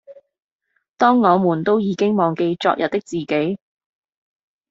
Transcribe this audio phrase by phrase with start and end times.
[0.97, 3.59] 當我們都已經忘記昨日的自己